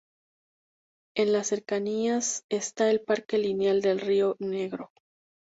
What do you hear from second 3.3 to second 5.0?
Lineal del Río Negro.